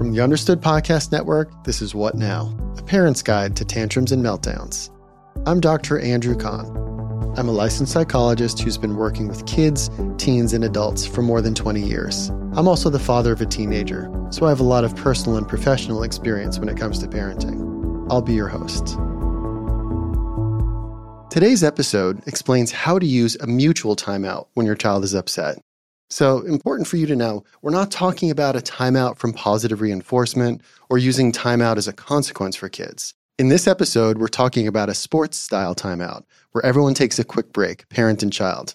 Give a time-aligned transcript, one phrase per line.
[0.00, 4.24] From the Understood Podcast Network, this is What Now, a parent's guide to tantrums and
[4.24, 4.88] meltdowns.
[5.44, 5.98] I'm Dr.
[5.98, 7.34] Andrew Kahn.
[7.36, 11.54] I'm a licensed psychologist who's been working with kids, teens, and adults for more than
[11.54, 12.30] 20 years.
[12.54, 15.46] I'm also the father of a teenager, so I have a lot of personal and
[15.46, 18.06] professional experience when it comes to parenting.
[18.10, 18.96] I'll be your host.
[21.30, 25.58] Today's episode explains how to use a mutual timeout when your child is upset.
[26.12, 30.60] So, important for you to know, we're not talking about a timeout from positive reinforcement
[30.88, 33.14] or using timeout as a consequence for kids.
[33.38, 37.52] In this episode, we're talking about a sports style timeout where everyone takes a quick
[37.52, 38.74] break, parent and child.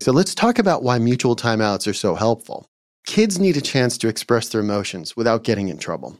[0.00, 2.66] So, let's talk about why mutual timeouts are so helpful.
[3.04, 6.18] Kids need a chance to express their emotions without getting in trouble.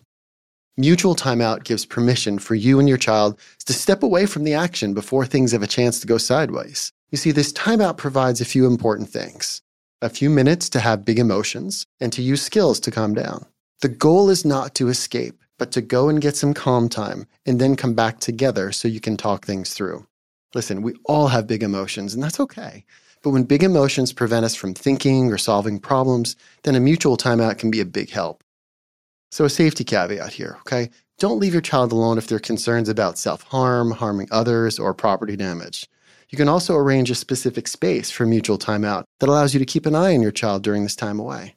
[0.78, 4.94] Mutual timeout gives permission for you and your child to step away from the action
[4.94, 6.92] before things have a chance to go sideways.
[7.10, 9.60] You see, this timeout provides a few important things
[10.00, 13.46] a few minutes to have big emotions and to use skills to calm down.
[13.82, 17.60] The goal is not to escape, but to go and get some calm time and
[17.60, 20.04] then come back together so you can talk things through.
[20.54, 22.84] Listen, we all have big emotions, and that's okay.
[23.22, 27.58] But when big emotions prevent us from thinking or solving problems, then a mutual timeout
[27.58, 28.41] can be a big help.
[29.32, 30.90] So, a safety caveat here, okay?
[31.18, 34.92] Don't leave your child alone if there are concerns about self harm, harming others, or
[34.92, 35.88] property damage.
[36.28, 39.86] You can also arrange a specific space for mutual timeout that allows you to keep
[39.86, 41.54] an eye on your child during this time away.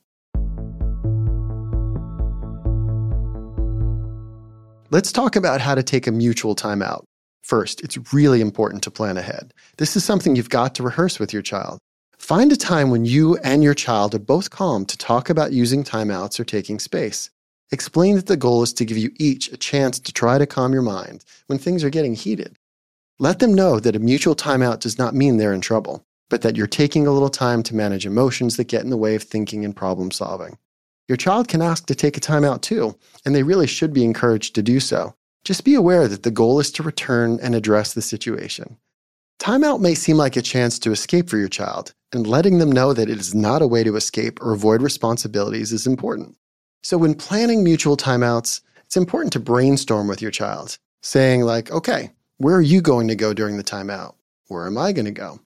[4.89, 7.03] Let's talk about how to take a mutual timeout.
[7.43, 9.53] First, it's really important to plan ahead.
[9.79, 11.79] This is something you've got to rehearse with your child.
[12.17, 15.83] Find a time when you and your child are both calm to talk about using
[15.83, 17.31] timeouts or taking space.
[17.71, 20.71] Explain that the goal is to give you each a chance to try to calm
[20.71, 22.57] your mind when things are getting heated.
[23.17, 26.55] Let them know that a mutual timeout does not mean they're in trouble, but that
[26.55, 29.65] you're taking a little time to manage emotions that get in the way of thinking
[29.65, 30.57] and problem solving.
[31.07, 34.55] Your child can ask to take a timeout too, and they really should be encouraged
[34.55, 35.15] to do so.
[35.43, 38.77] Just be aware that the goal is to return and address the situation.
[39.39, 42.93] Timeout may seem like a chance to escape for your child, and letting them know
[42.93, 46.35] that it is not a way to escape or avoid responsibilities is important.
[46.85, 52.11] So, when planning mutual timeouts, it's important to brainstorm with your child, saying, like, okay,
[52.37, 54.13] where are you going to go during the timeout?
[54.49, 55.39] Where am I going to go?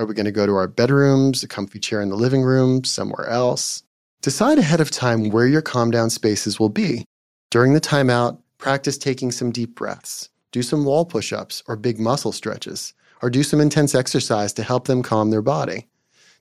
[0.00, 2.82] Are we going to go to our bedrooms, a comfy chair in the living room,
[2.82, 3.84] somewhere else?
[4.20, 7.04] Decide ahead of time where your calm down spaces will be.
[7.52, 12.00] During the timeout, practice taking some deep breaths, do some wall push ups or big
[12.00, 15.86] muscle stretches, or do some intense exercise to help them calm their body.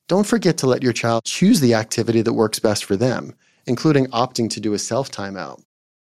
[0.07, 3.35] Don't forget to let your child choose the activity that works best for them
[3.69, 5.61] including opting to do a self timeout.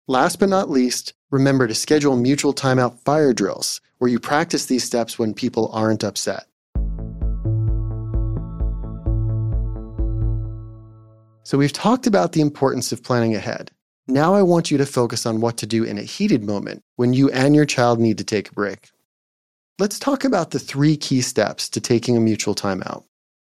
[0.07, 4.85] Last but not least, remember to schedule mutual timeout fire drills where you practice these
[4.85, 6.47] steps when people aren't upset.
[11.43, 13.71] So, we've talked about the importance of planning ahead.
[14.07, 17.13] Now, I want you to focus on what to do in a heated moment when
[17.13, 18.91] you and your child need to take a break.
[19.79, 23.05] Let's talk about the three key steps to taking a mutual timeout.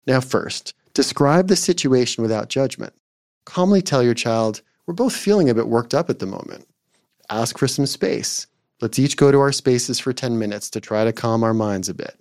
[0.07, 2.93] Now, first, describe the situation without judgment.
[3.45, 6.67] Calmly tell your child, We're both feeling a bit worked up at the moment.
[7.29, 8.47] Ask for some space.
[8.81, 11.89] Let's each go to our spaces for 10 minutes to try to calm our minds
[11.89, 12.19] a bit.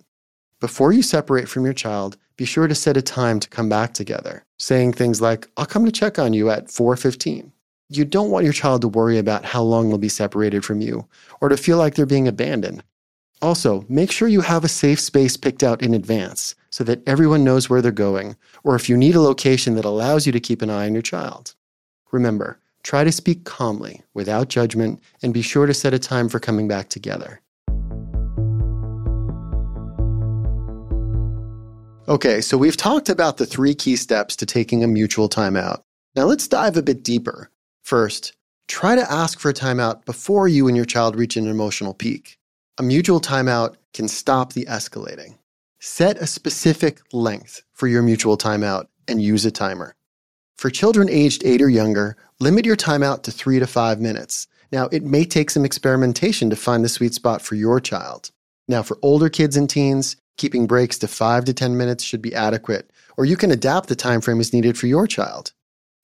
[0.59, 3.93] Before you separate from your child, be sure to set a time to come back
[3.93, 7.51] together, saying things like, I'll come to check on you at 4:15.
[7.89, 11.07] You don't want your child to worry about how long they'll be separated from you
[11.39, 12.83] or to feel like they're being abandoned.
[13.45, 17.43] Also, make sure you have a safe space picked out in advance so that everyone
[17.43, 20.63] knows where they're going, or if you need a location that allows you to keep
[20.63, 21.53] an eye on your child.
[22.11, 26.39] Remember, try to speak calmly, without judgment, and be sure to set a time for
[26.39, 27.39] coming back together.
[32.07, 35.83] Okay, so we've talked about the three key steps to taking a mutual timeout.
[36.15, 37.51] Now let's dive a bit deeper.
[37.83, 38.33] First,
[38.67, 42.39] try to ask for a timeout before you and your child reach an emotional peak.
[42.77, 45.37] A mutual timeout can stop the escalating.
[45.79, 49.95] Set a specific length for your mutual timeout and use a timer.
[50.57, 54.47] For children aged 8 or younger, limit your timeout to 3 to 5 minutes.
[54.73, 58.31] Now, it may take some experimentation to find the sweet spot for your child.
[58.67, 62.35] Now, for older kids and teens, keeping breaks to 5 to 10 minutes should be
[62.35, 65.53] adequate, or you can adapt the time frame as needed for your child.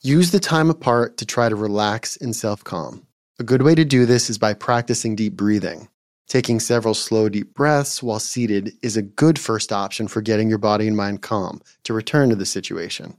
[0.04, 3.06] Use the time apart to try to relax and self calm.
[3.40, 5.90] A good way to do this is by practicing deep breathing.
[6.32, 10.60] Taking several slow, deep breaths while seated is a good first option for getting your
[10.60, 13.18] body and mind calm to return to the situation.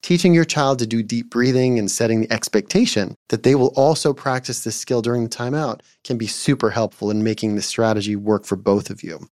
[0.00, 4.14] Teaching your child to do deep breathing and setting the expectation that they will also
[4.14, 8.44] practice this skill during the timeout can be super helpful in making the strategy work
[8.44, 9.26] for both of you.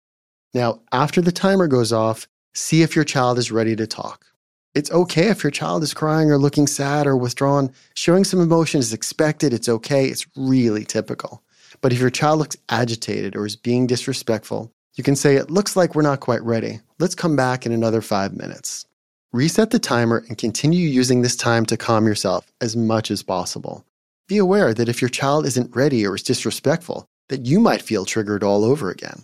[0.55, 4.25] Now, after the timer goes off, see if your child is ready to talk.
[4.73, 7.73] It's okay if your child is crying or looking sad or withdrawn.
[7.93, 9.53] Showing some emotion is expected.
[9.53, 10.07] It's okay.
[10.07, 11.43] It's really typical.
[11.81, 15.75] But if your child looks agitated or is being disrespectful, you can say, It looks
[15.75, 16.81] like we're not quite ready.
[16.99, 18.85] Let's come back in another five minutes.
[19.31, 23.85] Reset the timer and continue using this time to calm yourself as much as possible.
[24.27, 28.05] Be aware that if your child isn't ready or is disrespectful, that you might feel
[28.05, 29.23] triggered all over again.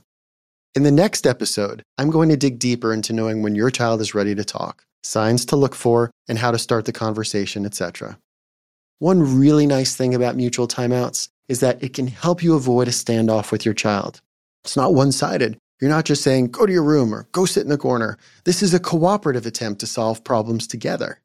[0.75, 4.13] In the next episode, I'm going to dig deeper into knowing when your child is
[4.13, 8.17] ready to talk, signs to look for, and how to start the conversation, etc.
[8.99, 12.91] One really nice thing about mutual timeouts is that it can help you avoid a
[12.91, 14.21] standoff with your child.
[14.63, 15.57] It's not one sided.
[15.79, 18.17] You're not just saying, go to your room or go sit in the corner.
[18.45, 21.19] This is a cooperative attempt to solve problems together.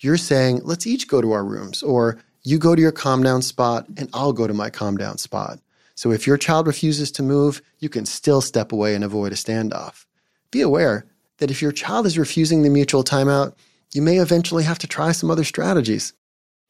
[0.00, 3.42] You're saying, let's each go to our rooms, or you go to your calm down
[3.42, 5.58] spot and I'll go to my calm down spot.
[5.96, 9.34] So if your child refuses to move, you can still step away and avoid a
[9.34, 10.06] standoff.
[10.52, 11.04] Be aware
[11.38, 13.54] that if your child is refusing the mutual timeout,
[13.92, 16.12] you may eventually have to try some other strategies.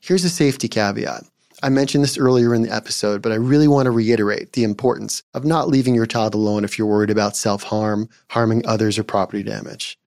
[0.00, 1.24] Here's a safety caveat.
[1.60, 5.25] I mentioned this earlier in the episode, but I really want to reiterate the importance
[5.34, 9.02] of not leaving your child alone if you're worried about self harm, harming others, or
[9.02, 9.99] property damage.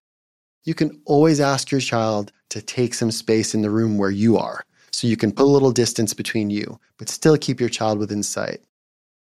[0.64, 4.38] You can always ask your child to take some space in the room where you
[4.38, 7.98] are, so you can put a little distance between you, but still keep your child
[7.98, 8.62] within sight.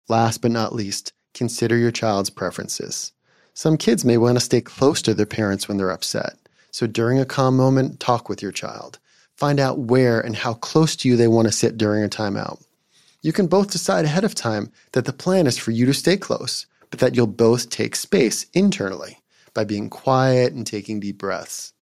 [0.09, 3.13] Last but not least, consider your child's preferences.
[3.55, 6.37] Some kids may want to stay close to their parents when they're upset.
[6.73, 8.99] So during a calm moment, talk with your child.
[9.38, 12.62] Find out where and how close to you they want to sit during a timeout.
[13.23, 16.17] You can both decide ahead of time that the plan is for you to stay
[16.17, 19.19] close, but that you'll both take space internally
[19.55, 21.73] by being quiet and taking deep breaths.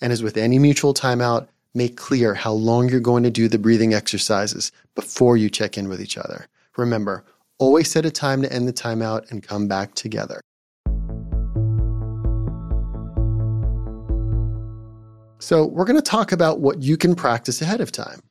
[0.00, 3.58] And as with any mutual timeout, make clear how long you're going to do the
[3.58, 6.46] breathing exercises before you check in with each other.
[6.76, 7.24] Remember,
[7.60, 10.40] Always set a time to end the timeout and come back together.
[15.40, 18.22] So, we're going to talk about what you can practice ahead of time.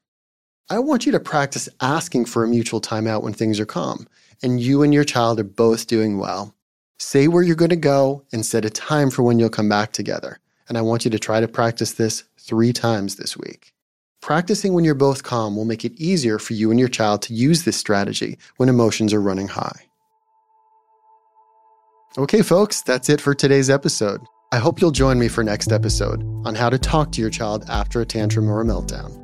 [0.70, 4.08] I want you to practice asking for a mutual timeout when things are calm
[4.44, 6.54] and you and your child are both doing well.
[7.00, 9.92] Say where you're going to go and set a time for when you'll come back
[9.92, 10.40] together.
[10.68, 13.74] And I want you to try to practice this three times this week.
[14.22, 17.34] Practicing when you're both calm will make it easier for you and your child to
[17.34, 19.88] use this strategy when emotions are running high.
[22.18, 24.22] Okay, folks, that's it for today's episode.
[24.52, 27.66] I hope you'll join me for next episode on how to talk to your child
[27.70, 29.16] after a tantrum or a meltdown.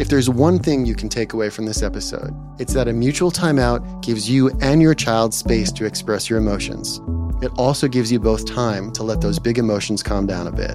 [0.00, 3.30] If there's one thing you can take away from this episode, it's that a mutual
[3.30, 7.00] timeout gives you and your child space to express your emotions.
[7.42, 10.74] It also gives you both time to let those big emotions calm down a bit.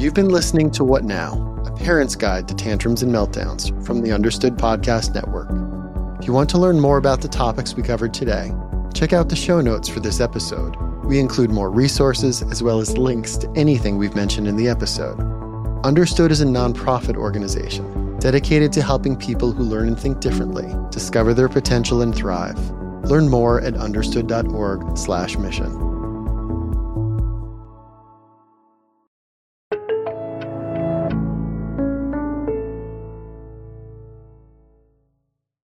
[0.00, 1.60] You've been listening to What Now?
[1.66, 5.50] A Parent's Guide to Tantrums and Meltdowns from the Understood Podcast Network.
[6.20, 8.52] If you want to learn more about the topics we covered today,
[8.94, 10.76] check out the show notes for this episode.
[11.06, 15.20] We include more resources as well as links to anything we've mentioned in the episode.
[15.84, 21.32] Understood is a nonprofit organization dedicated to helping people who learn and think differently discover
[21.32, 22.58] their potential and thrive.
[23.04, 25.95] Learn more at understood.org/mission.